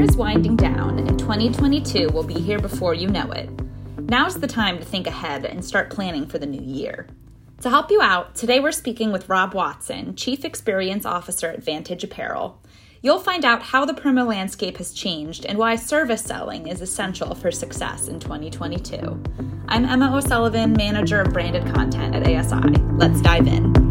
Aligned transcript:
is 0.00 0.16
winding 0.16 0.56
down, 0.56 0.98
and 0.98 1.18
2022 1.18 2.08
will 2.08 2.22
be 2.22 2.34
here 2.34 2.58
before 2.58 2.94
you 2.94 3.08
know 3.08 3.30
it. 3.32 3.50
Now's 3.98 4.40
the 4.40 4.46
time 4.46 4.78
to 4.78 4.84
think 4.84 5.06
ahead 5.06 5.44
and 5.44 5.64
start 5.64 5.90
planning 5.90 6.26
for 6.26 6.38
the 6.38 6.46
new 6.46 6.62
year. 6.62 7.06
To 7.60 7.68
help 7.68 7.90
you 7.90 8.00
out, 8.00 8.34
today 8.34 8.60
we're 8.60 8.72
speaking 8.72 9.12
with 9.12 9.28
Rob 9.28 9.52
Watson, 9.52 10.16
Chief 10.16 10.44
Experience 10.44 11.04
Officer 11.04 11.48
at 11.48 11.62
Vantage 11.62 12.02
Apparel. 12.02 12.60
You'll 13.02 13.20
find 13.20 13.44
out 13.44 13.62
how 13.62 13.84
the 13.84 13.94
promo 13.94 14.26
landscape 14.26 14.78
has 14.78 14.92
changed 14.92 15.44
and 15.44 15.58
why 15.58 15.76
service 15.76 16.22
selling 16.22 16.68
is 16.68 16.80
essential 16.80 17.34
for 17.34 17.50
success 17.50 18.08
in 18.08 18.20
2022. 18.20 19.22
I'm 19.68 19.84
Emma 19.84 20.16
O'Sullivan, 20.16 20.72
Manager 20.72 21.20
of 21.20 21.32
Branded 21.32 21.66
Content 21.74 22.14
at 22.14 22.26
ASI. 22.26 22.70
Let's 22.96 23.20
dive 23.20 23.46
in. 23.46 23.89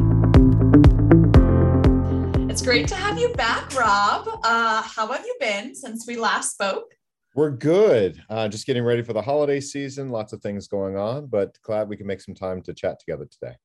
It's 2.60 2.66
great 2.66 2.90
to 2.90 2.96
have 2.96 3.18
you 3.18 3.32
back, 3.36 3.74
Rob. 3.74 4.28
Uh, 4.44 4.82
how 4.82 5.08
have 5.08 5.26
you 5.26 5.34
been 5.40 5.74
since 5.74 6.06
we 6.06 6.18
last 6.18 6.52
spoke? 6.52 6.94
We're 7.34 7.52
good. 7.52 8.22
Uh, 8.30 8.50
just 8.50 8.68
getting 8.68 8.84
ready 8.84 9.02
for 9.02 9.14
the 9.14 9.22
holiday 9.22 9.62
season. 9.62 10.10
Lots 10.10 10.34
of 10.34 10.42
things 10.42 10.68
going 10.68 10.98
on, 10.98 11.28
but 11.28 11.58
glad 11.62 11.88
we 11.88 11.96
can 11.96 12.06
make 12.06 12.20
some 12.20 12.36
time 12.36 12.62
to 12.64 12.74
chat 12.74 13.00
together 13.00 13.30
today. 13.32 13.56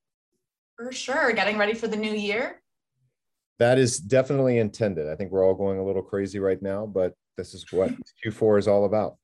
For 0.77 0.93
sure. 0.93 1.33
Getting 1.33 1.57
ready 1.57 1.73
for 1.73 1.89
the 1.89 1.97
new 1.97 2.13
year. 2.13 2.61
That 3.59 3.77
is 3.77 3.97
definitely 3.97 4.59
intended. 4.59 5.09
I 5.09 5.17
think 5.17 5.29
we're 5.29 5.45
all 5.45 5.55
going 5.55 5.77
a 5.77 5.83
little 5.83 6.01
crazy 6.01 6.39
right 6.39 6.61
now, 6.61 6.85
but 6.85 7.15
this 7.35 7.53
is 7.53 7.69
what 7.73 7.91
Q4 8.25 8.59
is 8.59 8.67
all 8.69 8.85
about. 8.85 9.17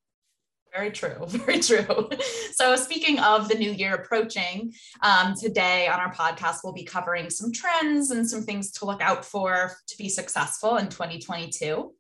Very 0.74 0.92
true. 0.92 1.18
Very 1.28 1.60
true. 1.60 2.10
So, 2.54 2.76
speaking 2.76 3.20
of 3.20 3.50
the 3.50 3.56
new 3.56 3.72
year 3.72 3.96
approaching, 3.96 4.74
um, 5.02 5.36
today 5.36 5.88
on 5.88 6.00
our 6.00 6.14
podcast, 6.14 6.60
we'll 6.64 6.74
be 6.74 6.84
covering 6.84 7.30
some 7.30 7.52
trends 7.52 8.12
and 8.12 8.28
some 8.28 8.44
things 8.44 8.72
to 8.74 8.86
look 8.86 9.02
out 9.02 9.26
for 9.26 9.74
to 9.88 9.98
be 9.98 10.08
successful 10.08 10.78
in 10.78 10.88
2022. 10.88 11.94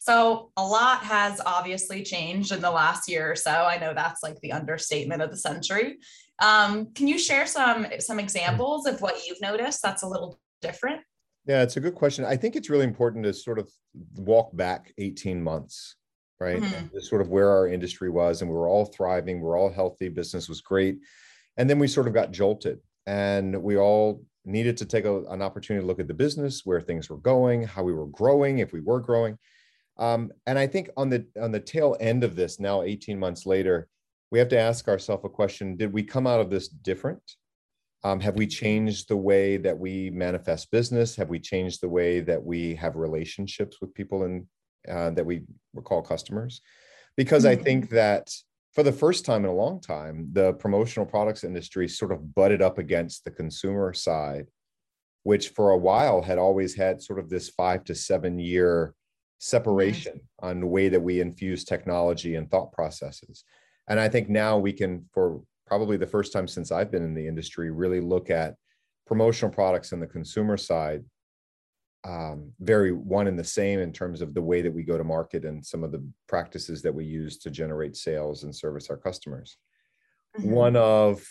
So, 0.00 0.50
a 0.56 0.64
lot 0.64 1.00
has 1.04 1.40
obviously 1.44 2.02
changed 2.02 2.52
in 2.52 2.60
the 2.60 2.70
last 2.70 3.10
year 3.10 3.30
or 3.30 3.36
so. 3.36 3.50
I 3.50 3.78
know 3.78 3.92
that's 3.94 4.22
like 4.22 4.40
the 4.40 4.52
understatement 4.52 5.20
of 5.20 5.30
the 5.30 5.36
century. 5.36 5.98
Um, 6.40 6.92
can 6.94 7.08
you 7.08 7.18
share 7.18 7.46
some 7.46 7.86
some 8.00 8.18
examples 8.18 8.86
of 8.86 9.00
what 9.00 9.26
you've 9.26 9.40
noticed 9.40 9.82
that's 9.82 10.02
a 10.02 10.08
little 10.08 10.38
different? 10.62 11.02
Yeah, 11.46 11.62
it's 11.62 11.76
a 11.76 11.80
good 11.80 11.94
question. 11.94 12.24
I 12.24 12.36
think 12.36 12.56
it's 12.56 12.70
really 12.70 12.84
important 12.84 13.24
to 13.24 13.34
sort 13.34 13.58
of 13.58 13.70
walk 14.16 14.56
back 14.56 14.92
18 14.96 15.42
months, 15.42 15.96
right? 16.40 16.60
Mm-hmm. 16.60 16.98
Sort 17.00 17.20
of 17.20 17.28
where 17.28 17.50
our 17.50 17.68
industry 17.68 18.10
was, 18.10 18.42
and 18.42 18.50
we 18.50 18.56
were 18.56 18.68
all 18.68 18.86
thriving, 18.86 19.40
we 19.40 19.46
are 19.46 19.56
all 19.56 19.72
healthy, 19.72 20.08
business 20.08 20.48
was 20.48 20.60
great. 20.60 20.98
And 21.56 21.68
then 21.68 21.78
we 21.78 21.86
sort 21.86 22.08
of 22.08 22.14
got 22.14 22.32
jolted, 22.32 22.80
and 23.06 23.62
we 23.62 23.76
all 23.76 24.24
needed 24.44 24.76
to 24.78 24.84
take 24.84 25.04
a, 25.04 25.24
an 25.26 25.42
opportunity 25.42 25.82
to 25.82 25.86
look 25.86 26.00
at 26.00 26.08
the 26.08 26.14
business, 26.14 26.62
where 26.64 26.80
things 26.80 27.08
were 27.08 27.18
going, 27.18 27.64
how 27.64 27.82
we 27.82 27.94
were 27.94 28.06
growing, 28.08 28.58
if 28.58 28.72
we 28.72 28.80
were 28.80 29.00
growing. 29.00 29.38
Um, 29.96 30.32
and 30.46 30.58
I 30.58 30.66
think 30.66 30.90
on 30.96 31.08
the 31.08 31.26
on 31.40 31.52
the 31.52 31.60
tail 31.60 31.96
end 32.00 32.24
of 32.24 32.34
this, 32.34 32.58
now 32.58 32.82
18 32.82 33.18
months 33.18 33.46
later, 33.46 33.88
we 34.30 34.38
have 34.40 34.48
to 34.48 34.58
ask 34.58 34.88
ourselves 34.88 35.24
a 35.24 35.28
question: 35.28 35.76
Did 35.76 35.92
we 35.92 36.02
come 36.02 36.26
out 36.26 36.40
of 36.40 36.50
this 36.50 36.68
different? 36.68 37.22
Um, 38.02 38.20
have 38.20 38.34
we 38.34 38.46
changed 38.46 39.08
the 39.08 39.16
way 39.16 39.56
that 39.56 39.78
we 39.78 40.10
manifest 40.10 40.70
business? 40.70 41.16
Have 41.16 41.30
we 41.30 41.38
changed 41.38 41.80
the 41.80 41.88
way 41.88 42.20
that 42.20 42.42
we 42.42 42.74
have 42.74 42.96
relationships 42.96 43.80
with 43.80 43.94
people 43.94 44.24
and 44.24 44.46
uh, 44.88 45.10
that 45.10 45.26
we 45.26 45.42
call 45.82 46.02
customers? 46.02 46.60
Because 47.16 47.44
mm-hmm. 47.44 47.60
I 47.60 47.62
think 47.62 47.90
that 47.90 48.30
for 48.74 48.82
the 48.82 48.92
first 48.92 49.24
time 49.24 49.44
in 49.44 49.50
a 49.50 49.54
long 49.54 49.80
time, 49.80 50.28
the 50.32 50.52
promotional 50.54 51.06
products 51.06 51.44
industry 51.44 51.88
sort 51.88 52.12
of 52.12 52.34
butted 52.34 52.60
up 52.60 52.78
against 52.78 53.24
the 53.24 53.30
consumer 53.30 53.92
side, 53.92 54.46
which 55.22 55.50
for 55.50 55.70
a 55.70 55.78
while 55.78 56.22
had 56.22 56.38
always 56.38 56.74
had 56.74 57.00
sort 57.00 57.20
of 57.20 57.30
this 57.30 57.48
five 57.48 57.84
to 57.84 57.94
seven 57.94 58.38
year 58.38 58.94
separation 59.38 60.14
mm-hmm. 60.14 60.46
on 60.46 60.60
the 60.60 60.66
way 60.66 60.88
that 60.88 61.00
we 61.00 61.20
infuse 61.20 61.64
technology 61.64 62.34
and 62.34 62.50
thought 62.50 62.72
processes. 62.72 63.44
And 63.88 64.00
I 64.00 64.08
think 64.08 64.28
now 64.28 64.58
we 64.58 64.72
can, 64.72 65.04
for 65.12 65.42
probably 65.66 65.96
the 65.96 66.06
first 66.06 66.32
time 66.32 66.48
since 66.48 66.72
I've 66.72 66.90
been 66.90 67.04
in 67.04 67.14
the 67.14 67.28
industry, 67.28 67.70
really 67.70 68.00
look 68.00 68.30
at 68.30 68.54
promotional 69.06 69.52
products 69.52 69.92
and 69.92 70.02
the 70.02 70.06
consumer 70.06 70.56
side 70.56 71.04
um, 72.04 72.52
very 72.60 72.92
one 72.92 73.26
and 73.26 73.38
the 73.38 73.44
same 73.44 73.80
in 73.80 73.92
terms 73.92 74.20
of 74.20 74.34
the 74.34 74.42
way 74.42 74.60
that 74.60 74.72
we 74.72 74.82
go 74.82 74.98
to 74.98 75.04
market 75.04 75.44
and 75.44 75.64
some 75.64 75.82
of 75.82 75.90
the 75.90 76.06
practices 76.28 76.82
that 76.82 76.94
we 76.94 77.04
use 77.04 77.38
to 77.38 77.50
generate 77.50 77.96
sales 77.96 78.44
and 78.44 78.54
service 78.54 78.90
our 78.90 78.96
customers. 78.96 79.56
Mm-hmm. 80.38 80.50
One 80.50 80.76
of, 80.76 81.26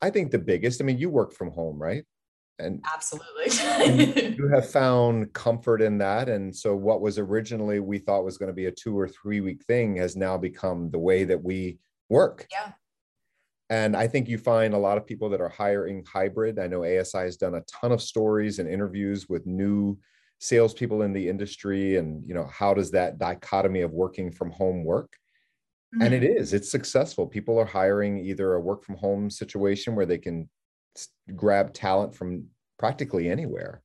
I 0.00 0.10
think 0.10 0.30
the 0.30 0.38
biggest, 0.38 0.80
I 0.80 0.84
mean, 0.84 0.98
you 0.98 1.10
work 1.10 1.32
from 1.32 1.50
home, 1.50 1.82
right? 1.82 2.04
And 2.58 2.82
absolutely. 2.92 4.36
you 4.36 4.48
have 4.54 4.70
found 4.70 5.32
comfort 5.32 5.82
in 5.82 5.98
that. 5.98 6.28
And 6.28 6.54
so 6.54 6.74
what 6.74 7.00
was 7.00 7.18
originally 7.18 7.80
we 7.80 7.98
thought 7.98 8.24
was 8.24 8.38
going 8.38 8.48
to 8.48 8.54
be 8.54 8.66
a 8.66 8.72
two 8.72 8.98
or 8.98 9.08
three 9.08 9.40
week 9.40 9.64
thing 9.64 9.96
has 9.96 10.16
now 10.16 10.38
become 10.38 10.90
the 10.90 10.98
way 10.98 11.24
that 11.24 11.42
we 11.42 11.78
work. 12.08 12.46
Yeah. 12.50 12.72
And 13.68 13.96
I 13.96 14.06
think 14.06 14.28
you 14.28 14.38
find 14.38 14.74
a 14.74 14.78
lot 14.78 14.96
of 14.96 15.06
people 15.06 15.28
that 15.30 15.40
are 15.40 15.48
hiring 15.48 16.04
hybrid. 16.04 16.58
I 16.58 16.68
know 16.68 16.84
ASI 16.84 17.18
has 17.18 17.36
done 17.36 17.56
a 17.56 17.62
ton 17.62 17.90
of 17.90 18.00
stories 18.00 18.58
and 18.58 18.68
interviews 18.68 19.28
with 19.28 19.46
new 19.46 19.98
salespeople 20.38 21.02
in 21.02 21.12
the 21.12 21.28
industry, 21.28 21.96
and 21.96 22.22
you 22.26 22.34
know 22.34 22.46
how 22.46 22.74
does 22.74 22.90
that 22.92 23.18
dichotomy 23.18 23.80
of 23.80 23.92
working 23.92 24.30
from 24.30 24.50
home 24.50 24.84
work? 24.84 25.16
Mm-hmm. 25.94 26.02
And 26.02 26.14
it 26.14 26.22
mm-hmm. 26.22 26.56
It's 26.56 26.70
successful. 26.70 27.26
People 27.26 27.58
are 27.58 27.64
hiring 27.64 28.18
either 28.18 28.54
a 28.54 28.60
work 28.60 28.84
from 28.84 28.96
home 28.96 29.30
situation 29.30 29.94
where 29.94 30.06
they 30.06 30.18
can 30.18 30.48
grab 31.34 31.72
talent 31.72 32.14
from 32.14 32.46
practically 32.78 33.28
anywhere. 33.28 33.82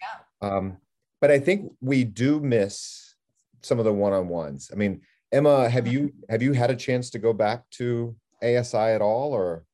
Yeah. 0.00 0.48
Um, 0.48 0.76
but 1.20 1.30
I 1.30 1.38
think 1.38 1.72
we 1.80 2.04
do 2.04 2.40
miss 2.40 3.16
some 3.62 3.78
of 3.78 3.84
the 3.84 3.92
one-on-ones. 3.92 4.70
I 4.72 4.76
mean, 4.76 5.02
Emma, 5.32 5.68
have 5.68 5.84
mm-hmm. 5.84 5.92
you 5.92 6.12
have 6.30 6.42
you 6.42 6.52
had 6.52 6.70
a 6.70 6.76
chance 6.76 7.10
to 7.10 7.18
go 7.18 7.32
back 7.32 7.68
to 7.72 8.16
ASI 8.42 8.76
at 8.76 9.02
all, 9.02 9.32
or 9.32 9.64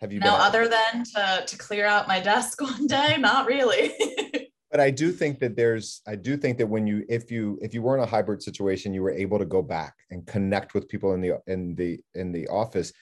have 0.00 0.12
you? 0.12 0.20
No, 0.20 0.34
other 0.34 0.68
than 0.68 1.04
to 1.04 1.44
to 1.46 1.58
clear 1.58 1.86
out 1.86 2.08
my 2.08 2.20
desk 2.20 2.60
one 2.60 2.86
day, 2.86 3.16
not 3.18 3.46
really. 3.46 3.92
but 4.70 4.80
I 4.80 4.90
do 4.90 5.12
think 5.12 5.38
that 5.40 5.54
there's, 5.54 6.00
I 6.06 6.16
do 6.16 6.36
think 6.36 6.56
that 6.58 6.66
when 6.66 6.86
you, 6.86 7.04
if 7.08 7.30
you, 7.30 7.58
if 7.60 7.74
you 7.74 7.82
were 7.82 7.96
in 7.96 8.02
a 8.02 8.06
hybrid 8.06 8.42
situation, 8.42 8.94
you 8.94 9.02
were 9.02 9.12
able 9.12 9.38
to 9.38 9.44
go 9.44 9.62
back 9.62 9.94
and 10.10 10.26
connect 10.26 10.72
with 10.74 10.88
people 10.88 11.12
in 11.12 11.20
the 11.20 11.40
in 11.46 11.74
the 11.74 12.00
in 12.14 12.32
the 12.32 12.48
office. 12.48 12.92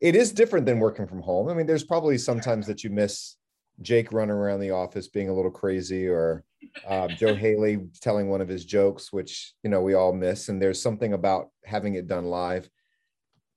It 0.00 0.14
is 0.14 0.32
different 0.32 0.66
than 0.66 0.78
working 0.78 1.08
from 1.08 1.20
home. 1.20 1.48
I 1.48 1.54
mean, 1.54 1.66
there's 1.66 1.82
probably 1.82 2.16
sometimes 2.16 2.68
that 2.68 2.84
you 2.84 2.90
miss 2.90 3.36
Jake 3.82 4.12
running 4.12 4.36
around 4.36 4.60
the 4.60 4.70
office 4.70 5.08
being 5.08 5.28
a 5.28 5.34
little 5.34 5.50
crazy, 5.50 6.06
or 6.06 6.44
uh, 6.86 7.08
Joe 7.08 7.34
Haley 7.44 7.88
telling 8.00 8.28
one 8.28 8.40
of 8.40 8.48
his 8.48 8.64
jokes, 8.64 9.12
which 9.12 9.54
you 9.64 9.70
know 9.70 9.82
we 9.82 9.94
all 9.94 10.12
miss. 10.12 10.48
And 10.48 10.62
there's 10.62 10.80
something 10.80 11.12
about 11.12 11.48
having 11.64 11.94
it 11.94 12.06
done 12.06 12.26
live 12.26 12.70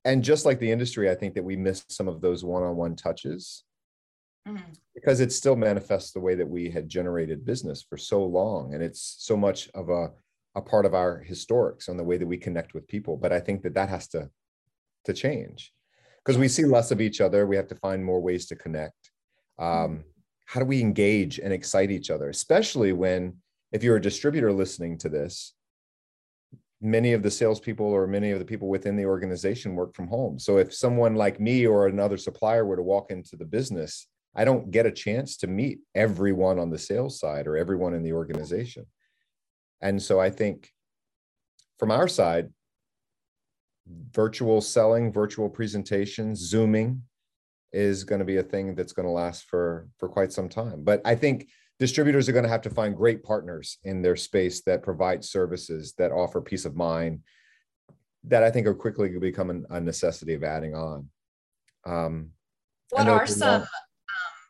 and 0.04 0.24
just 0.24 0.46
like 0.46 0.60
the 0.60 0.72
industry, 0.72 1.10
I 1.10 1.16
think 1.16 1.36
that 1.36 1.44
we 1.44 1.56
missed 1.56 1.92
some 1.92 2.08
of 2.08 2.22
those 2.22 2.44
one-on-one 2.44 2.96
touches 2.96 3.64
mm-hmm. 4.48 4.72
because 4.96 5.20
it 5.20 5.32
still 5.32 5.56
manifests 5.56 6.12
the 6.12 6.20
way 6.20 6.36
that 6.36 6.50
we 6.50 6.70
had 6.70 6.90
generated 6.90 7.46
business 7.46 7.82
for 7.82 7.98
so 7.98 8.24
long, 8.24 8.74
and 8.74 8.84
it's 8.84 9.16
so 9.20 9.38
much 9.38 9.70
of 9.74 9.90
a 9.90 10.12
a 10.54 10.62
part 10.62 10.86
of 10.86 10.94
our 10.94 11.24
historics 11.24 11.88
on 11.88 11.96
the 11.96 12.04
way 12.04 12.18
that 12.18 12.28
we 12.28 12.38
connect 12.38 12.74
with 12.74 12.88
people. 12.88 13.16
But 13.16 13.32
I 13.32 13.40
think 13.40 13.62
that 13.64 13.74
that 13.76 13.90
has 13.90 14.08
to 14.10 14.30
to 15.06 15.14
change 15.14 15.74
because 16.24 16.38
we 16.38 16.48
see 16.48 16.66
less 16.66 16.92
of 16.92 17.02
each 17.02 17.22
other. 17.22 17.48
We 17.48 17.56
have 17.56 17.68
to 17.68 17.76
find 17.76 18.04
more 18.04 18.22
ways 18.22 18.46
to 18.48 18.56
connect. 18.56 19.12
Um, 19.60 19.68
mm-hmm. 19.68 20.02
how 20.46 20.60
do 20.60 20.66
we 20.66 20.82
engage 20.82 21.40
and 21.40 21.54
excite 21.54 21.92
each 21.92 22.10
other, 22.10 22.30
especially 22.30 22.94
when 22.94 23.38
if 23.72 23.84
you're 23.84 23.98
a 23.98 24.02
distributor 24.02 24.52
listening 24.52 24.98
to 25.00 25.10
this 25.10 25.54
many 26.82 27.14
of 27.14 27.22
the 27.22 27.32
salespeople 27.32 27.86
or 27.86 28.08
many 28.08 28.32
of 28.32 28.40
the 28.40 28.46
people 28.46 28.68
within 28.68 28.96
the 28.96 29.06
organization 29.06 29.76
work 29.76 29.96
from 29.96 30.08
home. 30.08 30.40
So 30.40 30.58
if 30.58 30.74
someone 30.74 31.16
like 31.16 31.40
me 31.40 31.68
or 31.68 31.88
another 31.88 32.18
supplier 32.18 32.66
were 32.66 32.76
to 32.76 32.82
walk 32.82 33.12
into 33.12 33.36
the 33.36 33.46
business, 33.46 34.08
I 34.36 34.46
don't 34.46 34.72
get 34.72 34.86
a 34.86 34.92
chance 34.92 35.38
to 35.38 35.48
meet 35.48 35.80
everyone 35.94 36.58
on 36.58 36.72
the 36.72 36.80
sales 36.80 37.20
side 37.20 37.48
or 37.48 37.56
everyone 37.56 37.94
in 37.94 38.02
the 38.02 38.14
organization. 38.14 38.88
And 39.82 40.02
so 40.02 40.20
I 40.20 40.30
think 40.30 40.72
from 41.78 41.92
our 41.92 42.08
side, 42.08 42.52
virtual 44.12 44.62
selling, 44.62 45.12
virtual 45.12 45.50
presentations, 45.50 46.40
zooming 46.40 47.04
is 47.74 48.04
going 48.04 48.20
to 48.20 48.26
be 48.26 48.38
a 48.38 48.44
thing 48.44 48.76
that's 48.76 48.94
going 48.94 49.06
to 49.06 49.12
last 49.12 49.46
for 49.46 49.88
for 49.98 50.10
quite 50.10 50.32
some 50.32 50.50
time. 50.50 50.84
But 50.84 51.02
I 51.06 51.16
think 51.16 51.50
distributors 51.82 52.30
are 52.30 52.32
going 52.32 52.44
to 52.44 52.50
have 52.50 52.62
to 52.62 52.70
find 52.70 52.96
great 52.96 53.24
partners 53.24 53.80
in 53.86 54.04
their 54.04 54.16
space 54.16 54.62
that 54.62 54.84
provide 54.84 55.26
services 55.26 55.96
that 55.98 56.12
offer 56.12 56.40
peace 56.40 56.64
of 56.64 56.76
mind 56.76 57.22
that 58.24 58.44
I 58.44 58.52
think 58.52 58.68
are 58.68 58.76
quickly 58.76 59.08
going 59.08 59.20
to 59.20 59.28
become 59.28 59.66
a 59.68 59.82
necessity 59.82 60.36
of 60.36 60.44
adding 60.44 60.76
on. 60.76 61.10
Um, 61.84 62.30
what 62.92 63.08
are 63.08 63.26
some 63.26 63.64
um, 63.64 63.68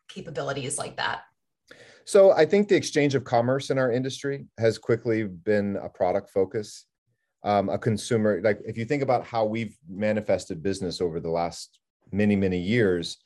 capabilities 0.10 0.78
like 0.78 0.98
that? 0.98 1.22
So 2.04 2.34
I 2.34 2.46
think 2.46 2.68
the 2.68 2.76
exchange 2.76 3.16
of 3.16 3.24
commerce 3.24 3.70
in 3.70 3.78
our 3.78 3.94
industry 3.94 4.48
has 4.60 4.78
quickly 4.78 5.24
been 5.24 5.78
a 5.78 5.88
product 5.88 6.32
focus. 6.32 6.86
Um, 7.46 7.70
a 7.70 7.78
consumer, 7.78 8.42
like 8.44 8.60
if 8.66 8.78
you 8.78 8.84
think 8.84 9.04
about 9.04 9.26
how 9.26 9.46
we've 9.46 9.78
manifested 9.90 10.62
business 10.62 11.00
over 11.00 11.22
the 11.22 11.30
last 11.30 11.80
many, 12.12 12.36
many 12.36 12.60
years, 12.60 13.20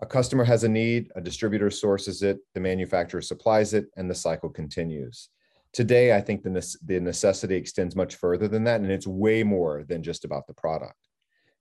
a 0.00 0.06
customer 0.06 0.44
has 0.44 0.64
a 0.64 0.68
need, 0.68 1.10
a 1.16 1.20
distributor 1.20 1.70
sources 1.70 2.22
it, 2.22 2.38
the 2.54 2.60
manufacturer 2.60 3.22
supplies 3.22 3.72
it, 3.72 3.86
and 3.96 4.10
the 4.10 4.14
cycle 4.14 4.50
continues. 4.50 5.30
Today, 5.72 6.14
I 6.14 6.20
think 6.20 6.42
the, 6.42 6.76
the 6.84 7.00
necessity 7.00 7.56
extends 7.56 7.96
much 7.96 8.16
further 8.16 8.48
than 8.48 8.64
that, 8.64 8.80
and 8.80 8.90
it's 8.90 9.06
way 9.06 9.42
more 9.42 9.84
than 9.88 10.02
just 10.02 10.24
about 10.24 10.46
the 10.46 10.54
product. 10.54 10.98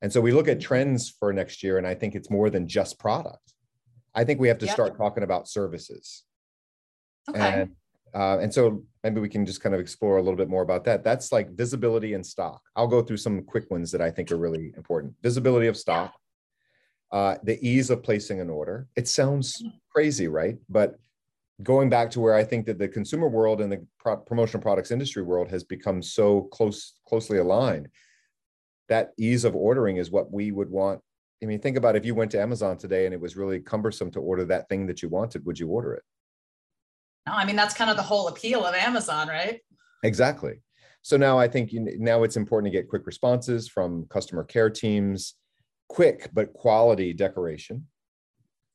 And 0.01 0.11
so 0.11 0.21
we 0.21 0.31
look 0.31 0.47
at 0.47 0.59
trends 0.59 1.09
for 1.09 1.31
next 1.33 1.63
year, 1.63 1.77
and 1.77 1.87
I 1.87 1.95
think 1.95 2.15
it's 2.15 2.29
more 2.29 2.49
than 2.49 2.67
just 2.67 2.99
product. 2.99 3.53
I 4.13 4.23
think 4.23 4.39
we 4.39 4.47
have 4.49 4.59
to 4.59 4.65
yep. 4.65 4.73
start 4.73 4.97
talking 4.97 5.23
about 5.23 5.47
services. 5.47 6.23
Okay. 7.29 7.39
And, 7.39 7.71
uh, 8.13 8.37
and 8.39 8.53
so 8.53 8.83
maybe 9.03 9.19
we 9.19 9.29
can 9.29 9.45
just 9.45 9.61
kind 9.61 9.75
of 9.75 9.81
explore 9.81 10.17
a 10.17 10.21
little 10.21 10.37
bit 10.37 10.47
more 10.47 10.61
about 10.61 10.83
that. 10.85 11.03
That's 11.03 11.31
like 11.31 11.51
visibility 11.51 12.13
and 12.13 12.25
stock. 12.25 12.61
I'll 12.75 12.87
go 12.87 13.01
through 13.01 13.17
some 13.17 13.43
quick 13.43 13.69
ones 13.71 13.91
that 13.91 14.01
I 14.01 14.11
think 14.11 14.31
are 14.31 14.37
really 14.37 14.73
important. 14.77 15.15
Visibility 15.21 15.67
of 15.67 15.75
stock, 15.75 16.13
uh, 17.15 17.37
the 17.43 17.57
ease 17.65 17.89
of 17.89 18.03
placing 18.03 18.41
an 18.41 18.49
order. 18.49 18.87
It 18.97 19.07
sounds 19.07 19.61
mm-hmm. 19.61 19.69
crazy, 19.89 20.27
right? 20.27 20.57
But 20.67 20.99
going 21.63 21.89
back 21.89 22.11
to 22.11 22.19
where 22.19 22.35
I 22.35 22.43
think 22.43 22.65
that 22.65 22.77
the 22.77 22.89
consumer 22.89 23.29
world 23.29 23.61
and 23.61 23.71
the 23.71 23.87
pro- 23.97 24.17
promotional 24.17 24.61
products 24.61 24.91
industry 24.91 25.23
world 25.23 25.49
has 25.49 25.63
become 25.63 26.01
so 26.01 26.41
close, 26.51 26.95
closely 27.07 27.37
aligned. 27.37 27.87
That 28.89 29.13
ease 29.17 29.45
of 29.45 29.55
ordering 29.55 29.95
is 29.95 30.11
what 30.11 30.29
we 30.29 30.51
would 30.51 30.69
want. 30.69 30.99
I 31.41 31.45
mean, 31.45 31.61
think 31.61 31.77
about 31.77 31.95
if 31.95 32.05
you 32.05 32.15
went 32.15 32.31
to 32.31 32.41
Amazon 32.41 32.77
today 32.77 33.05
and 33.05 33.13
it 33.13 33.21
was 33.21 33.37
really 33.37 33.61
cumbersome 33.61 34.11
to 34.11 34.19
order 34.19 34.43
that 34.45 34.67
thing 34.67 34.85
that 34.87 35.01
you 35.01 35.07
wanted, 35.07 35.45
would 35.45 35.57
you 35.57 35.69
order 35.69 35.93
it? 35.93 36.03
No, 37.25 37.31
I 37.31 37.45
mean 37.45 37.55
that's 37.55 37.73
kind 37.73 37.89
of 37.89 37.95
the 37.95 38.03
whole 38.03 38.27
appeal 38.27 38.65
of 38.65 38.75
Amazon, 38.75 39.29
right? 39.29 39.61
Exactly. 40.03 40.55
So 41.01 41.15
now 41.15 41.39
I 41.39 41.47
think 41.47 41.71
you, 41.71 41.79
now 41.97 42.23
it's 42.23 42.35
important 42.35 42.73
to 42.73 42.77
get 42.77 42.89
quick 42.89 43.07
responses 43.07 43.69
from 43.69 44.05
customer 44.09 44.43
care 44.43 44.69
teams, 44.69 45.35
quick 45.95 46.29
but 46.33 46.51
quality 46.51 47.13
decoration. 47.13 47.87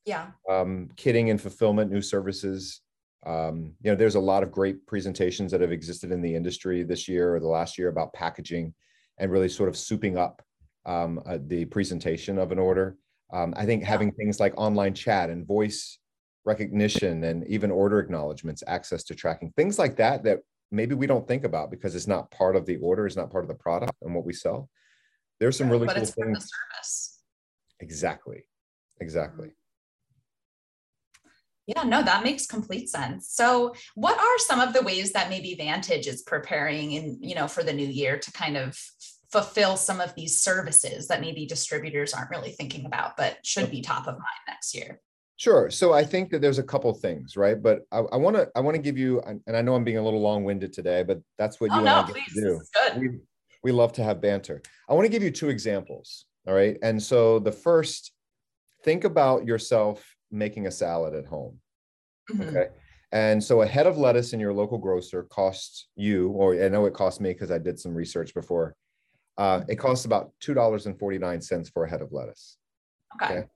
Yeah. 0.07 0.29
Um, 0.49 0.89
kitting 0.97 1.31
and 1.31 1.39
fulfillment, 1.39 1.91
new 1.91 2.01
services. 2.01 2.81
Um, 3.27 3.75
you 3.83 3.91
know, 3.91 3.95
there's 3.95 4.15
a 4.15 4.21
lot 4.21 4.43
of 4.43 4.51
great 4.51 4.87
presentations 4.87 5.53
that 5.53 5.61
have 5.61 5.71
existed 5.71 6.13
in 6.13 6.23
the 6.23 6.35
industry 6.35 6.83
this 6.83 7.09
year 7.09 7.35
or 7.35 7.41
the 7.41 7.47
last 7.47 7.77
year 7.77 7.89
about 7.89 8.15
packaging 8.15 8.73
and 9.19 9.31
really 9.31 9.51
sort 9.51 9.69
of 9.69 9.75
souping 9.75 10.17
up 10.17 10.41
um, 10.87 11.21
uh, 11.27 11.37
the 11.47 11.67
presentation 11.67 12.39
of 12.39 12.53
an 12.53 12.59
order. 12.59 12.97
Um, 13.35 13.53
I 13.55 13.67
think 13.67 13.83
yeah. 13.83 13.89
having 13.89 14.13
things 14.13 14.41
like 14.41 14.55
online 14.57 14.95
chat 14.95 15.29
and 15.29 15.47
voice 15.47 15.99
recognition 16.47 17.25
and 17.25 17.47
even 17.49 17.71
order 17.71 17.99
acknowledgments, 17.99 18.65
access 18.67 19.05
to 19.05 19.15
tracking, 19.15 19.53
things 19.57 19.79
like 19.79 19.97
that, 19.97 20.25
that 20.25 20.39
maybe 20.71 20.95
we 20.95 21.07
don't 21.07 21.29
think 21.29 21.45
about 21.45 21.71
because 21.71 21.95
it's 21.95 22.07
not 22.07 22.31
part 22.31 22.57
of 22.57 22.65
the 22.65 22.79
order, 22.79 23.07
it's 23.07 23.17
not 23.17 23.31
part 23.31 23.45
of 23.45 23.49
the 23.49 23.55
product 23.55 23.93
and 24.01 24.15
what 24.15 24.25
we 24.25 24.33
sell. 24.33 24.71
There's 25.41 25.57
some 25.57 25.71
really 25.71 25.87
but 25.87 25.97
cool 25.97 26.05
things. 26.05 26.51
Exactly. 27.81 28.45
Exactly. 29.01 29.51
Yeah, 31.67 31.85
no, 31.85 32.03
that 32.03 32.25
makes 32.25 32.47
complete 32.47 32.89
sense. 32.89 33.29
So, 33.31 33.75
what 33.95 34.19
are 34.19 34.39
some 34.39 34.61
of 34.61 34.73
the 34.73 34.83
ways 34.83 35.13
that 35.13 35.31
maybe 35.31 35.55
Vantage 35.55 36.07
is 36.07 36.23
preparing 36.23 36.93
in, 36.93 37.19
you 37.21 37.35
know, 37.35 37.47
for 37.47 37.63
the 37.63 37.73
new 37.73 37.87
year 37.87 38.19
to 38.19 38.33
kind 38.33 38.57
of 38.57 38.77
fulfill 39.31 39.77
some 39.77 40.01
of 40.01 40.15
these 40.17 40.41
services 40.41 41.07
that 41.09 41.21
maybe 41.21 41.47
distributors 41.47 42.13
aren't 42.13 42.31
really 42.31 42.51
thinking 42.51 42.87
about, 42.87 43.17
but 43.17 43.39
should 43.45 43.71
be 43.71 43.81
top 43.81 44.09
of 44.09 44.15
mind 44.15 44.43
next 44.49 44.75
year? 44.75 45.01
Sure. 45.37 45.71
So 45.71 45.93
I 45.93 46.05
think 46.05 46.31
that 46.31 46.43
there's 46.43 46.59
a 46.59 46.63
couple 46.63 46.93
things, 46.93 47.37
right? 47.37 47.63
But 47.63 47.87
I 47.93 48.17
want 48.17 48.37
to 48.37 48.51
I 48.55 48.61
want 48.61 48.75
to 48.75 48.83
give 48.83 48.99
you, 48.99 49.23
and 49.23 49.57
I 49.57 49.63
know 49.63 49.75
I'm 49.75 49.85
being 49.85 49.97
a 49.97 50.03
little 50.03 50.21
long-winded 50.21 50.73
today, 50.73 51.03
but 51.03 51.21
that's 51.39 51.61
what 51.61 51.71
oh, 51.73 51.79
you 51.79 51.85
no, 51.85 52.01
and 52.01 52.11
I 52.11 52.13
get 52.13 52.29
to 52.35 52.41
do. 52.41 52.61
We, 52.99 53.09
we 53.63 53.73
love 53.73 53.93
to 53.95 54.05
have 54.05 54.21
banter. 54.21 54.63
I 54.89 54.95
want 54.95 55.05
to 55.05 55.11
give 55.11 55.23
you 55.23 55.31
two 55.31 55.49
examples. 55.49 56.25
All 56.47 56.55
right. 56.55 56.79
And 56.83 57.03
so 57.03 57.39
the 57.39 57.53
first, 57.53 58.13
think 58.85 59.05
about 59.05 59.47
yourself 59.47 60.17
making 60.31 60.67
a 60.67 60.71
salad 60.71 61.15
at 61.15 61.27
home. 61.27 61.59
Mm-hmm. 62.31 62.43
Okay. 62.57 62.69
And 63.13 63.43
so 63.43 63.63
a 63.63 63.67
head 63.67 63.87
of 63.87 63.99
lettuce 63.99 64.33
in 64.33 64.41
your 64.41 64.53
local 64.53 64.79
grocer 64.79 65.25
costs 65.25 65.89
you, 65.97 66.29
or 66.31 66.55
I 66.63 66.69
know 66.69 66.87
it 66.87 66.95
costs 66.95 67.21
me 67.21 67.33
because 67.33 67.51
I 67.51 67.59
did 67.59 67.79
some 67.79 67.95
research 67.95 68.33
before. 68.35 68.77
Uh, 69.37 69.63
it 69.69 69.77
costs 69.77 70.05
about 70.05 70.33
$2.49 70.43 71.73
for 71.73 71.85
a 71.85 71.91
head 71.91 72.03
of 72.03 72.13
lettuce. 72.13 72.57
Okay. 73.21 73.39
okay. 73.39 73.47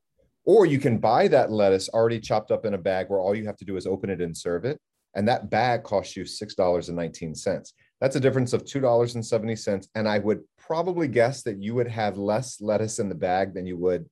Or 0.45 0.67
you 0.67 0.79
can 0.79 0.99
buy 0.99 1.29
that 1.29 1.50
lettuce 1.50 1.89
already 1.89 2.21
chopped 2.21 2.50
up 2.50 2.67
in 2.67 2.75
a 2.75 2.79
bag 2.79 3.09
where 3.09 3.21
all 3.21 3.35
you 3.35 3.47
have 3.47 3.57
to 3.59 3.65
do 3.65 3.77
is 3.77 3.87
open 3.87 4.11
it 4.11 4.21
and 4.21 4.37
serve 4.37 4.65
it. 4.65 4.81
And 5.15 5.29
that 5.29 5.50
bag 5.50 5.85
costs 5.85 6.17
you 6.17 6.25
$6.19. 6.25 7.73
That's 8.05 8.17
a 8.17 8.21
difference 8.21 8.53
of 8.53 8.67
two 8.67 8.81
dollars 8.81 9.15
and 9.15 9.25
seventy 9.25 9.56
cents. 9.56 9.89
And 9.95 10.06
I 10.06 10.19
would 10.19 10.43
probably 10.59 11.09
guess 11.09 11.43
that 11.45 11.62
you 11.62 11.75
would 11.75 11.89
have 11.89 12.19
less 12.19 12.61
lettuce 12.61 12.99
in 12.99 13.09
the 13.09 13.15
bag 13.15 13.55
than 13.55 13.65
you 13.65 13.79
would 13.79 14.05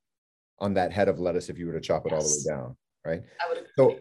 on 0.59 0.73
that 0.73 0.93
head 0.93 1.09
of 1.11 1.19
lettuce 1.21 1.51
if 1.51 1.59
you 1.59 1.67
were 1.67 1.75
to 1.75 1.81
chop 1.81 2.07
it 2.07 2.13
yes. 2.13 2.23
all 2.23 2.27
the 2.27 2.35
way 2.39 2.57
down, 2.57 2.77
right? 3.05 3.23
I 3.39 3.49
would 3.51 3.59
agree. 3.59 3.71
So 3.77 3.99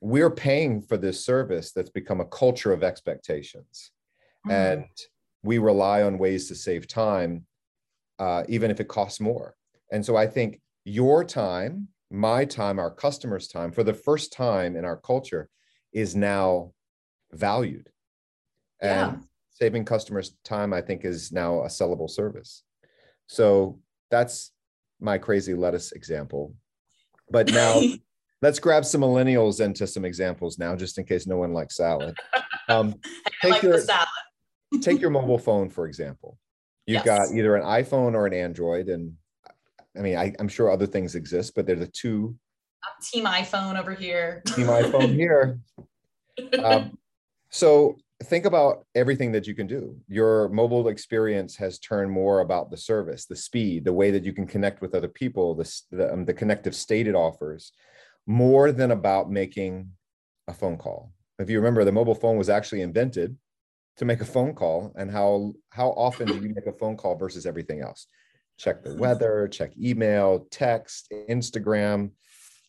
we're 0.00 0.30
paying 0.30 0.80
for 0.80 0.96
this 0.96 1.22
service 1.22 1.72
that's 1.72 1.90
become 1.90 2.22
a 2.22 2.24
culture 2.24 2.72
of 2.72 2.82
expectations. 2.82 3.90
Mm. 4.48 4.52
And 4.52 4.84
we 5.42 5.58
rely 5.58 6.00
on 6.00 6.16
ways 6.16 6.48
to 6.48 6.54
save 6.54 6.88
time, 6.88 7.44
uh, 8.18 8.44
even 8.48 8.70
if 8.70 8.80
it 8.80 8.88
costs 8.88 9.20
more. 9.20 9.54
And 9.92 10.02
so 10.02 10.16
I 10.16 10.28
think 10.28 10.62
your 10.86 11.24
time, 11.24 11.88
my 12.10 12.46
time, 12.46 12.78
our 12.78 12.90
customers' 12.90 13.48
time, 13.48 13.70
for 13.70 13.84
the 13.84 13.92
first 13.92 14.32
time 14.32 14.76
in 14.76 14.86
our 14.86 14.96
culture, 14.96 15.50
is 15.92 16.16
now 16.16 16.72
valued. 17.32 17.90
And 18.80 19.12
yeah. 19.12 19.18
saving 19.50 19.84
customers 19.84 20.36
time, 20.44 20.72
I 20.72 20.80
think, 20.80 21.04
is 21.04 21.32
now 21.32 21.62
a 21.62 21.66
sellable 21.66 22.10
service. 22.10 22.62
So 23.26 23.80
that's 24.10 24.52
my 25.00 25.18
crazy 25.18 25.54
lettuce 25.54 25.92
example. 25.92 26.54
But 27.30 27.52
now 27.52 27.80
let's 28.42 28.58
grab 28.58 28.84
some 28.84 29.00
millennials 29.00 29.60
into 29.60 29.86
some 29.86 30.04
examples 30.04 30.58
now, 30.58 30.76
just 30.76 30.98
in 30.98 31.04
case 31.04 31.26
no 31.26 31.36
one 31.36 31.52
likes 31.52 31.76
salad. 31.76 32.16
Um, 32.68 32.94
take 33.42 33.52
like 33.52 33.62
your 33.62 33.78
salad. 33.78 34.08
take 34.80 35.00
your 35.00 35.10
mobile 35.10 35.38
phone, 35.38 35.70
for 35.70 35.86
example. 35.86 36.38
You've 36.86 37.04
yes. 37.04 37.28
got 37.28 37.36
either 37.36 37.56
an 37.56 37.64
iPhone 37.64 38.14
or 38.14 38.26
an 38.26 38.34
Android, 38.34 38.88
and 38.88 39.14
I 39.96 40.00
mean, 40.00 40.16
I, 40.16 40.32
am 40.38 40.48
sure 40.48 40.70
other 40.70 40.86
things 40.86 41.16
exist, 41.16 41.54
but 41.56 41.66
they're 41.66 41.76
the 41.76 41.88
two. 41.88 42.36
Team 43.02 43.24
iPhone 43.24 43.78
over 43.78 43.92
here. 43.92 44.42
Team 44.46 44.66
iPhone 44.66 45.12
here. 45.14 45.58
Um, 46.62 46.96
so 47.50 47.96
think 48.22 48.46
about 48.46 48.86
everything 48.94 49.32
that 49.32 49.46
you 49.46 49.54
can 49.54 49.66
do. 49.66 49.96
Your 50.08 50.48
mobile 50.48 50.88
experience 50.88 51.56
has 51.56 51.78
turned 51.78 52.10
more 52.10 52.40
about 52.40 52.70
the 52.70 52.76
service, 52.76 53.26
the 53.26 53.36
speed, 53.36 53.84
the 53.84 53.92
way 53.92 54.10
that 54.10 54.24
you 54.24 54.32
can 54.32 54.46
connect 54.46 54.80
with 54.80 54.94
other 54.94 55.08
people, 55.08 55.54
the, 55.54 55.80
the, 55.90 56.12
um, 56.12 56.24
the 56.24 56.34
connective 56.34 56.74
state 56.74 57.06
it 57.06 57.14
offers, 57.14 57.72
more 58.26 58.72
than 58.72 58.90
about 58.90 59.30
making 59.30 59.90
a 60.48 60.54
phone 60.54 60.76
call. 60.78 61.12
If 61.38 61.50
you 61.50 61.58
remember, 61.58 61.84
the 61.84 61.92
mobile 61.92 62.14
phone 62.14 62.38
was 62.38 62.48
actually 62.48 62.80
invented 62.80 63.36
to 63.98 64.04
make 64.04 64.20
a 64.20 64.26
phone 64.26 64.54
call, 64.54 64.92
and 64.96 65.10
how 65.10 65.52
how 65.70 65.88
often 65.90 66.28
do 66.28 66.34
you 66.34 66.54
make 66.54 66.66
a 66.66 66.72
phone 66.72 66.96
call 66.96 67.16
versus 67.16 67.46
everything 67.46 67.80
else? 67.80 68.06
Check 68.58 68.82
the 68.82 68.94
weather, 68.96 69.48
check 69.48 69.72
email, 69.78 70.46
text, 70.50 71.12
Instagram, 71.28 72.12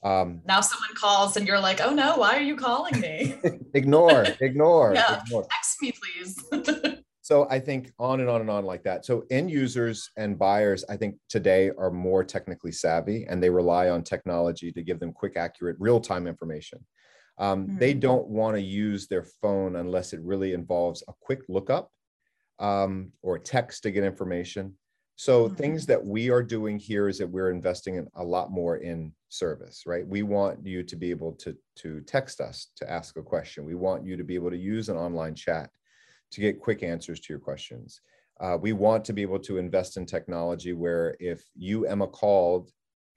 um, 0.04 0.42
now 0.46 0.62
someone 0.62 0.94
calls 0.96 1.38
and 1.38 1.48
you're 1.48 1.60
like, 1.60 1.82
oh 1.82 1.94
no, 1.94 2.18
why 2.18 2.36
are 2.36 2.42
you 2.42 2.56
calling 2.56 3.00
me? 3.00 3.36
ignore, 3.74 4.25
ignore, 4.42 4.94
yeah. 4.94 5.22
ignore. 5.25 5.48
Text 5.51 5.82
me, 5.82 5.92
please. 5.92 7.01
so 7.22 7.48
I 7.50 7.60
think 7.60 7.92
on 8.00 8.20
and 8.20 8.30
on 8.30 8.42
and 8.42 8.50
on 8.50 8.63
like 8.63 8.84
that. 8.84 9.06
So 9.06 9.25
end 9.32 9.50
users 9.50 10.12
and 10.16 10.38
buyers, 10.38 10.86
I 10.88 10.98
think 10.98 11.16
today 11.30 11.72
are 11.77 11.92
more 11.92 12.24
technically 12.24 12.72
savvy 12.72 13.25
and 13.27 13.42
they 13.42 13.50
rely 13.50 13.89
on 13.89 14.04
technology 14.04 14.72
to 14.72 14.84
give 14.84 15.00
them 15.00 15.12
quick, 15.12 15.36
accurate, 15.36 15.77
real-time 15.80 16.27
information. 16.27 16.86
Um, 17.39 17.68
mm-hmm. 17.68 17.77
They 17.77 17.94
don't 17.94 18.27
want 18.27 18.56
to 18.56 18.62
use 18.62 19.08
their 19.08 19.25
phone 19.42 19.75
unless 19.77 20.13
it 20.13 20.22
really 20.22 20.54
involves 20.54 21.04
a 21.08 21.13
quick 21.22 21.42
lookup 21.50 21.92
um, 22.60 23.12
or 23.22 23.38
text 23.39 23.84
to 23.84 23.92
get 23.92 24.04
information. 24.04 24.75
So 25.16 25.46
mm-hmm. 25.46 25.56
things 25.56 25.86
that 25.88 26.04
we 26.04 26.30
are 26.30 26.44
doing 26.44 26.77
here 26.77 27.08
is 27.08 27.18
that 27.18 27.30
we're 27.30 27.51
investing 27.51 27.96
in 27.96 28.08
a 28.16 28.24
lot 28.24 28.51
more 28.51 28.77
in 28.77 29.12
service, 29.29 29.84
right? 29.86 30.07
We 30.07 30.24
want 30.24 30.65
you 30.65 30.84
to 30.84 30.96
be 30.96 31.10
able 31.10 31.34
to 31.34 31.55
to 31.77 32.01
text 32.01 32.41
us 32.41 32.67
to 32.77 32.89
ask 32.89 33.17
a 33.17 33.24
question. 33.24 33.65
We 33.65 33.75
want 33.75 34.05
you 34.05 34.17
to 34.17 34.24
be 34.24 34.36
able 34.36 34.50
to 34.50 34.57
use 34.57 34.89
an 34.89 34.98
online 34.98 35.36
chat 35.36 35.69
to 36.31 36.41
get 36.41 36.62
quick 36.62 36.84
answers 36.84 37.19
to 37.22 37.34
your 37.34 37.39
questions. 37.39 38.01
Uh, 38.39 38.57
we 38.60 38.74
want 38.74 39.03
to 39.05 39.13
be 39.13 39.22
able 39.22 39.39
to 39.39 39.57
invest 39.57 39.98
in 39.98 40.05
technology 40.05 40.74
where 40.74 41.15
if 41.19 41.43
you 41.55 41.86
Emma 41.86 42.07
called, 42.07 42.72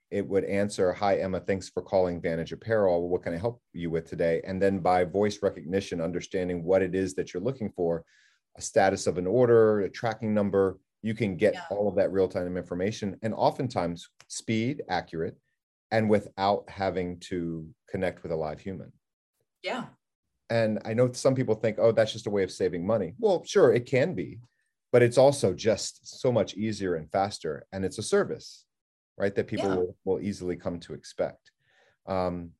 it 0.09 0.27
would 0.27 0.43
answer, 0.45 0.91
"Hi 0.93 1.17
Emma, 1.17 1.39
thanks 1.39 1.69
for 1.69 1.81
calling 1.81 2.21
Vantage 2.21 2.51
Apparel. 2.51 3.07
What 3.07 3.23
can 3.23 3.33
I 3.33 3.37
help 3.37 3.61
you 3.73 3.89
with 3.89 4.05
today?" 4.05 4.41
And 4.45 4.61
then 4.61 4.79
by 4.79 5.03
voice 5.05 5.39
recognition, 5.41 6.01
understanding 6.01 6.63
what 6.63 6.81
it 6.81 6.95
is 6.95 7.13
that 7.15 7.33
you're 7.33 7.43
looking 7.43 7.71
for, 7.71 8.03
a 8.57 8.61
status 8.61 9.07
of 9.07 9.17
an 9.17 9.27
order, 9.27 9.81
a 9.81 9.89
tracking 9.89 10.33
number 10.33 10.79
you 11.01 11.13
can 11.13 11.35
get 11.35 11.53
yeah. 11.53 11.63
all 11.69 11.87
of 11.87 11.95
that 11.95 12.11
real-time 12.11 12.57
information 12.57 13.17
and 13.23 13.33
oftentimes 13.33 14.09
speed 14.27 14.83
accurate 14.87 15.35
and 15.91 16.09
without 16.09 16.63
having 16.69 17.19
to 17.19 17.67
connect 17.89 18.23
with 18.23 18.31
a 18.31 18.35
live 18.35 18.59
human 18.59 18.91
yeah 19.63 19.85
and 20.49 20.79
i 20.85 20.93
know 20.93 21.11
some 21.11 21.35
people 21.35 21.55
think 21.55 21.77
oh 21.79 21.91
that's 21.91 22.13
just 22.13 22.27
a 22.27 22.31
way 22.31 22.43
of 22.43 22.51
saving 22.51 22.85
money 22.85 23.13
well 23.19 23.43
sure 23.45 23.73
it 23.73 23.85
can 23.85 24.13
be 24.13 24.39
but 24.91 25.01
it's 25.01 25.17
also 25.17 25.53
just 25.53 26.19
so 26.19 26.31
much 26.31 26.55
easier 26.55 26.95
and 26.95 27.09
faster 27.11 27.65
and 27.71 27.85
it's 27.85 27.97
a 27.97 28.03
service 28.03 28.65
right 29.17 29.35
that 29.35 29.47
people 29.47 29.69
yeah. 29.69 29.75
will, 29.75 29.97
will 30.05 30.21
easily 30.21 30.55
come 30.55 30.79
to 30.79 30.93
expect 30.93 31.51
um, 32.07 32.51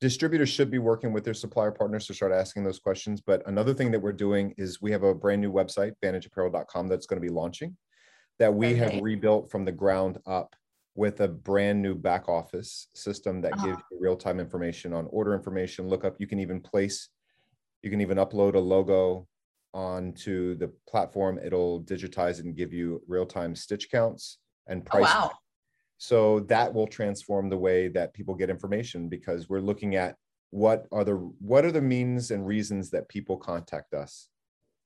distributors 0.00 0.48
should 0.48 0.70
be 0.70 0.78
working 0.78 1.12
with 1.12 1.24
their 1.24 1.34
supplier 1.34 1.70
partners 1.70 2.06
to 2.06 2.14
start 2.14 2.32
asking 2.32 2.64
those 2.64 2.78
questions. 2.78 3.20
But 3.20 3.46
another 3.46 3.74
thing 3.74 3.90
that 3.90 4.00
we're 4.00 4.12
doing 4.12 4.54
is 4.56 4.80
we 4.80 4.90
have 4.92 5.02
a 5.02 5.14
brand 5.14 5.42
new 5.42 5.52
website, 5.52 5.92
vantageapparel.com, 6.02 6.88
that's 6.88 7.06
going 7.06 7.20
to 7.20 7.26
be 7.26 7.32
launching 7.32 7.76
that 8.38 8.52
we 8.52 8.68
okay. 8.68 8.76
have 8.76 9.02
rebuilt 9.02 9.50
from 9.50 9.66
the 9.66 9.72
ground 9.72 10.18
up 10.26 10.56
with 11.00 11.22
a 11.22 11.28
brand 11.28 11.80
new 11.80 11.94
back 11.94 12.28
office 12.28 12.88
system 12.94 13.40
that 13.40 13.54
uh-huh. 13.54 13.68
gives 13.68 13.78
you 13.90 13.98
real-time 13.98 14.38
information 14.38 14.92
on 14.92 15.06
order 15.10 15.32
information 15.32 15.88
lookup 15.88 16.14
you 16.18 16.26
can 16.26 16.38
even 16.38 16.60
place 16.60 17.08
you 17.82 17.88
can 17.88 18.02
even 18.02 18.18
upload 18.18 18.54
a 18.54 18.58
logo 18.58 19.26
onto 19.72 20.54
the 20.56 20.70
platform 20.86 21.40
it'll 21.42 21.82
digitize 21.84 22.38
it 22.38 22.44
and 22.44 22.54
give 22.54 22.74
you 22.74 23.00
real-time 23.08 23.54
stitch 23.56 23.90
counts 23.90 24.40
and 24.66 24.84
price 24.84 25.06
oh, 25.08 25.28
wow. 25.28 25.32
so 25.96 26.40
that 26.40 26.74
will 26.74 26.86
transform 26.86 27.48
the 27.48 27.56
way 27.56 27.88
that 27.88 28.12
people 28.12 28.34
get 28.34 28.50
information 28.50 29.08
because 29.08 29.48
we're 29.48 29.58
looking 29.58 29.94
at 29.94 30.16
what 30.50 30.86
are 30.92 31.04
the 31.04 31.14
what 31.40 31.64
are 31.64 31.72
the 31.72 31.80
means 31.80 32.30
and 32.30 32.46
reasons 32.46 32.90
that 32.90 33.08
people 33.08 33.38
contact 33.38 33.94
us 33.94 34.28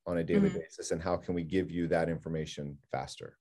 on 0.07 0.19
a 0.19 0.23
daily 0.23 0.49
mm-hmm. 0.49 0.59
basis 0.59 0.93
and 0.93 1.03
how 1.03 1.17
can 1.17 1.35
we 1.35 1.43
give 1.43 1.73
you 1.73 1.89
that 1.89 2.09
information 2.09 2.79
faster 2.93 3.37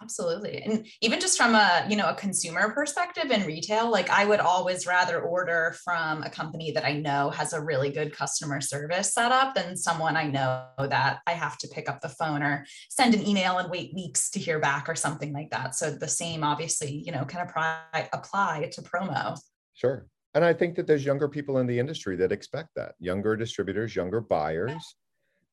Absolutely. 0.00 0.62
And 0.62 0.86
even 1.02 1.18
just 1.18 1.36
from 1.36 1.56
a, 1.56 1.84
you 1.88 1.96
know, 1.96 2.08
a 2.08 2.14
consumer 2.14 2.72
perspective 2.72 3.32
in 3.32 3.44
retail, 3.44 3.90
like 3.90 4.08
I 4.10 4.24
would 4.24 4.38
always 4.38 4.86
rather 4.86 5.20
order 5.20 5.74
from 5.84 6.22
a 6.22 6.30
company 6.30 6.70
that 6.70 6.84
I 6.84 6.92
know 6.92 7.30
has 7.30 7.52
a 7.52 7.60
really 7.60 7.90
good 7.90 8.14
customer 8.14 8.60
service 8.60 9.12
setup 9.12 9.56
than 9.56 9.76
someone 9.76 10.16
I 10.16 10.28
know 10.28 10.66
that 10.78 11.18
I 11.26 11.32
have 11.32 11.58
to 11.58 11.68
pick 11.68 11.88
up 11.88 12.00
the 12.00 12.08
phone 12.10 12.44
or 12.44 12.64
send 12.88 13.14
an 13.14 13.26
email 13.26 13.58
and 13.58 13.70
wait 13.70 13.92
weeks 13.92 14.30
to 14.30 14.38
hear 14.38 14.60
back 14.60 14.88
or 14.88 14.94
something 14.94 15.32
like 15.32 15.50
that. 15.50 15.74
So 15.74 15.90
the 15.90 16.06
same 16.06 16.44
obviously, 16.44 17.02
you 17.04 17.10
know, 17.10 17.24
can 17.24 17.40
apply 17.40 18.08
apply 18.12 18.70
to 18.72 18.82
promo. 18.82 19.36
Sure. 19.74 20.06
And 20.34 20.44
I 20.44 20.52
think 20.52 20.76
that 20.76 20.86
there's 20.86 21.04
younger 21.04 21.28
people 21.28 21.58
in 21.58 21.66
the 21.66 21.78
industry 21.78 22.14
that 22.16 22.30
expect 22.30 22.68
that. 22.76 22.94
Younger 23.00 23.34
distributors, 23.34 23.96
younger 23.96 24.20
buyers 24.20 24.94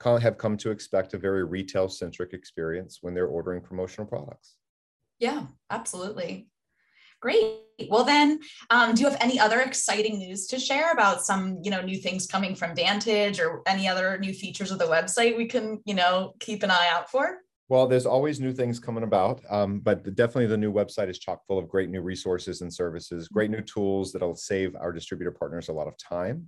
have 0.04 0.38
come 0.38 0.58
to 0.58 0.72
expect 0.72 1.14
a 1.14 1.18
very 1.18 1.44
retail 1.44 1.90
centric 1.90 2.34
experience 2.34 3.00
when 3.02 3.14
they're 3.14 3.28
ordering 3.28 3.62
promotional 3.62 4.08
products. 4.08 4.56
Yeah, 5.20 5.48
absolutely. 5.70 6.50
Great. 7.22 7.62
Well, 7.90 8.04
then, 8.04 8.40
um, 8.70 8.94
do 8.94 9.02
you 9.02 9.10
have 9.10 9.18
any 9.22 9.40
other 9.40 9.62
exciting 9.62 10.20
news 10.20 10.48
to 10.48 10.60
share 10.60 10.92
about 10.92 11.26
some, 11.26 11.60
you 11.64 11.72
know, 11.72 11.82
new 11.82 11.98
things 11.98 12.28
coming 12.28 12.56
from 12.56 12.76
Vantage 12.76 13.40
or 13.40 13.62
any 13.66 13.88
other 13.88 14.18
new 14.20 14.34
features 14.34 14.72
of 14.72 14.80
the 14.80 14.86
website 14.86 15.36
we 15.36 15.48
can, 15.48 15.82
you 15.86 15.94
know, 15.94 16.34
keep 16.40 16.62
an 16.62 16.72
eye 16.72 16.90
out 16.92 17.10
for? 17.10 17.40
Well, 17.68 17.88
there's 17.88 18.06
always 18.06 18.40
new 18.40 18.54
things 18.54 18.80
coming 18.80 19.04
about, 19.04 19.42
um, 19.50 19.80
but 19.80 20.04
the, 20.04 20.12
definitely 20.12 20.46
the 20.48 20.58
new 20.58 20.72
website 20.72 21.10
is 21.10 21.18
chock 21.18 21.42
full 21.48 21.58
of 21.58 21.68
great 21.68 21.90
new 21.90 22.02
resources 22.02 22.62
and 22.62 22.72
services, 22.72 23.28
great 23.28 23.50
new 23.50 23.62
tools 23.62 24.12
that'll 24.12 24.36
save 24.36 24.76
our 24.76 24.92
distributor 24.92 25.32
partners 25.32 25.70
a 25.70 25.74
lot 25.74 25.88
of 25.88 25.98
time. 25.98 26.48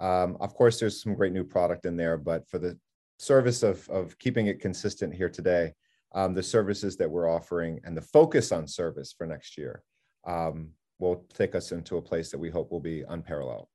Um, 0.00 0.36
of 0.40 0.54
course, 0.54 0.80
there's 0.80 1.02
some 1.02 1.14
great 1.14 1.32
new 1.32 1.44
product 1.44 1.86
in 1.86 1.96
there, 1.96 2.16
but 2.16 2.48
for 2.48 2.58
the 2.58 2.78
service 3.18 3.62
of, 3.62 3.88
of 3.88 4.18
keeping 4.18 4.48
it 4.48 4.60
consistent 4.60 5.14
here 5.14 5.28
today, 5.28 5.72
um, 6.14 6.34
the 6.34 6.42
services 6.42 6.96
that 6.96 7.10
we're 7.10 7.28
offering 7.28 7.80
and 7.84 7.96
the 7.96 8.02
focus 8.02 8.52
on 8.52 8.66
service 8.66 9.14
for 9.16 9.26
next 9.26 9.58
year 9.58 9.82
um, 10.26 10.70
will 10.98 11.24
take 11.34 11.54
us 11.54 11.72
into 11.72 11.96
a 11.96 12.02
place 12.02 12.30
that 12.30 12.38
we 12.38 12.50
hope 12.50 12.70
will 12.70 12.80
be 12.80 13.02
unparalleled. 13.08 13.68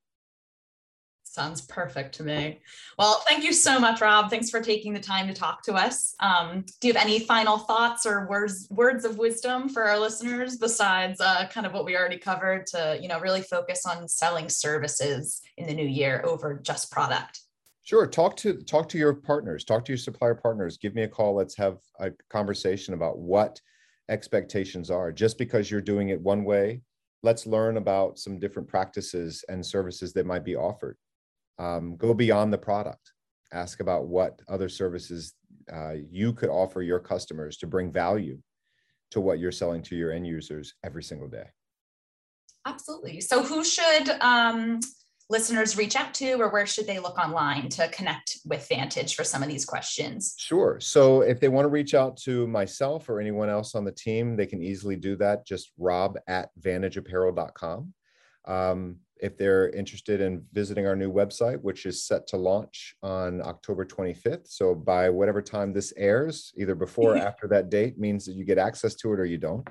Sounds 1.39 1.61
perfect 1.61 2.15
to 2.15 2.23
me. 2.23 2.59
Well, 2.97 3.23
thank 3.25 3.45
you 3.45 3.53
so 3.53 3.79
much, 3.79 4.01
Rob. 4.01 4.29
Thanks 4.29 4.49
for 4.49 4.59
taking 4.59 4.91
the 4.91 4.99
time 4.99 5.25
to 5.29 5.33
talk 5.33 5.63
to 5.63 5.73
us. 5.73 6.13
Um, 6.19 6.65
do 6.81 6.89
you 6.89 6.93
have 6.93 7.01
any 7.01 7.21
final 7.21 7.57
thoughts 7.57 8.05
or 8.05 8.27
words 8.27 8.67
words 8.69 9.05
of 9.05 9.17
wisdom 9.17 9.69
for 9.69 9.85
our 9.85 9.97
listeners 9.97 10.57
besides 10.57 11.21
uh, 11.21 11.47
kind 11.47 11.65
of 11.65 11.71
what 11.71 11.85
we 11.85 11.95
already 11.95 12.17
covered 12.17 12.67
to 12.67 12.99
you 13.01 13.07
know 13.07 13.21
really 13.21 13.41
focus 13.41 13.85
on 13.85 14.05
selling 14.09 14.49
services 14.49 15.41
in 15.55 15.65
the 15.65 15.73
new 15.73 15.87
year 15.87 16.21
over 16.25 16.59
just 16.61 16.91
product? 16.91 17.39
Sure. 17.83 18.05
Talk 18.05 18.35
to 18.37 18.61
talk 18.63 18.89
to 18.89 18.97
your 18.97 19.13
partners. 19.13 19.63
Talk 19.63 19.85
to 19.85 19.93
your 19.93 19.97
supplier 19.97 20.35
partners. 20.35 20.77
Give 20.77 20.93
me 20.93 21.03
a 21.03 21.07
call. 21.07 21.35
Let's 21.35 21.55
have 21.55 21.77
a 22.01 22.11
conversation 22.29 22.93
about 22.93 23.17
what 23.17 23.61
expectations 24.09 24.91
are. 24.91 25.13
Just 25.13 25.37
because 25.37 25.71
you're 25.71 25.79
doing 25.79 26.09
it 26.09 26.19
one 26.19 26.43
way, 26.43 26.81
let's 27.23 27.47
learn 27.47 27.77
about 27.77 28.19
some 28.19 28.39
different 28.39 28.67
practices 28.67 29.45
and 29.47 29.65
services 29.65 30.11
that 30.13 30.25
might 30.25 30.43
be 30.43 30.57
offered. 30.57 30.97
Um, 31.59 31.97
go 31.97 32.13
beyond 32.13 32.51
the 32.51 32.57
product. 32.57 33.11
Ask 33.53 33.79
about 33.81 34.07
what 34.07 34.39
other 34.47 34.69
services 34.69 35.33
uh, 35.71 35.93
you 36.09 36.33
could 36.33 36.49
offer 36.49 36.81
your 36.81 36.99
customers 36.99 37.57
to 37.57 37.67
bring 37.67 37.91
value 37.91 38.39
to 39.11 39.19
what 39.19 39.39
you're 39.39 39.51
selling 39.51 39.81
to 39.83 39.95
your 39.95 40.11
end 40.11 40.25
users 40.25 40.73
every 40.83 41.03
single 41.03 41.27
day. 41.27 41.47
Absolutely. 42.65 43.21
So, 43.21 43.43
who 43.43 43.63
should 43.63 44.09
um, 44.21 44.79
listeners 45.29 45.77
reach 45.77 45.95
out 45.95 46.13
to, 46.15 46.33
or 46.33 46.49
where 46.49 46.65
should 46.65 46.87
they 46.87 46.99
look 46.99 47.17
online 47.17 47.69
to 47.69 47.87
connect 47.89 48.39
with 48.45 48.67
Vantage 48.67 49.15
for 49.15 49.23
some 49.23 49.43
of 49.43 49.49
these 49.49 49.65
questions? 49.65 50.33
Sure. 50.37 50.79
So 50.79 51.21
if 51.21 51.39
they 51.39 51.49
want 51.49 51.65
to 51.65 51.69
reach 51.69 51.93
out 51.93 52.17
to 52.23 52.47
myself 52.47 53.09
or 53.09 53.19
anyone 53.19 53.49
else 53.49 53.75
on 53.75 53.85
the 53.85 53.91
team, 53.91 54.35
they 54.35 54.47
can 54.47 54.61
easily 54.61 54.95
do 54.95 55.15
that. 55.17 55.45
Just 55.45 55.71
rob 55.77 56.17
at 56.27 56.49
vantageapparel.com. 56.59 57.93
Um, 58.45 58.97
if 59.19 59.37
they're 59.37 59.69
interested 59.69 60.21
in 60.21 60.43
visiting 60.53 60.87
our 60.87 60.95
new 60.95 61.11
website, 61.11 61.61
which 61.61 61.85
is 61.85 62.05
set 62.05 62.27
to 62.27 62.37
launch 62.37 62.95
on 63.03 63.41
October 63.41 63.85
25th. 63.85 64.47
So 64.47 64.73
by 64.73 65.09
whatever 65.09 65.41
time 65.41 65.73
this 65.73 65.93
airs, 65.97 66.53
either 66.57 66.75
before 66.75 67.15
or 67.15 67.17
after 67.29 67.47
that 67.49 67.69
date 67.69 67.99
means 67.99 68.25
that 68.25 68.33
you 68.33 68.45
get 68.45 68.57
access 68.57 68.95
to 68.95 69.13
it 69.13 69.19
or 69.19 69.25
you 69.25 69.37
don't. 69.37 69.67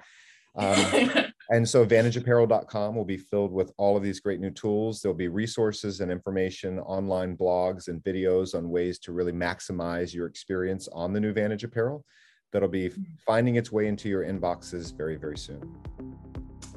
Um, 0.57 1.11
and 1.51 1.69
so 1.69 1.87
vantageapparel.com 1.87 2.95
will 2.95 3.05
be 3.05 3.17
filled 3.17 3.53
with 3.53 3.73
all 3.79 3.97
of 3.97 4.03
these 4.03 4.21
great 4.21 4.41
new 4.41 4.51
tools. 4.51 5.01
There'll 5.01 5.17
be 5.17 5.29
resources 5.29 6.01
and 6.01 6.13
information, 6.13 6.79
online 6.81 7.37
blogs 7.37 7.89
and 7.89 8.03
videos 8.03 8.55
on 8.55 8.69
ways 8.69 8.99
to 9.01 9.13
really 9.13 9.33
maximize 9.33 10.13
your 10.13 10.27
experience 10.27 10.89
on 10.93 11.13
the 11.13 11.21
new 11.21 11.33
Vantage 11.33 11.65
Apparel 11.65 12.05
that'll 12.53 12.69
be 12.69 12.91
mm. 12.91 13.05
finding 13.27 13.57
its 13.57 13.73
way 13.73 13.87
into 13.87 14.09
your 14.09 14.25
inboxes 14.25 14.97
very, 14.97 15.17
very 15.17 15.39
soon. 15.39 15.63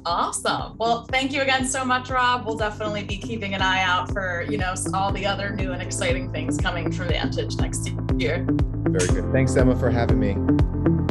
Awesome. 0.04 0.76
Well, 0.78 1.04
thank 1.10 1.32
you 1.32 1.42
again 1.42 1.64
so 1.64 1.84
much, 1.84 2.10
Rob. 2.10 2.44
We'll 2.44 2.56
definitely 2.56 3.04
be 3.04 3.16
keeping 3.16 3.54
an 3.54 3.62
eye 3.62 3.82
out 3.82 4.12
for, 4.12 4.44
you 4.48 4.58
know, 4.58 4.74
all 4.92 5.12
the 5.12 5.24
other 5.24 5.50
new 5.50 5.72
and 5.72 5.80
exciting 5.80 6.32
things 6.32 6.58
coming 6.58 6.90
from 6.90 7.08
Vantage 7.08 7.56
next 7.56 7.92
year. 8.16 8.46
Very 8.48 9.06
good. 9.06 9.32
Thanks, 9.32 9.56
Emma, 9.56 9.76
for 9.76 9.90
having 9.90 10.18
me. 10.18 10.36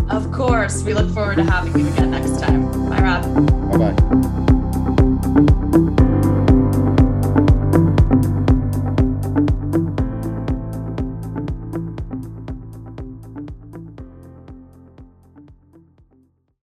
Of 0.10 0.32
course. 0.32 0.84
We 0.84 0.94
look 0.94 1.10
forward 1.14 1.38
to 1.38 1.44
having 1.44 1.80
you 1.80 1.92
again 1.94 2.12
next 2.12 2.40
time. 2.40 2.90
Bye, 2.90 3.02
Rob. 3.02 3.72
Bye 3.72 3.92
bye. 3.92 4.51